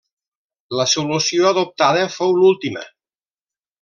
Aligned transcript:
La 0.79 0.85
solució 0.93 1.45
adoptada 1.49 2.07
fou 2.17 2.35
l'última. 2.39 2.87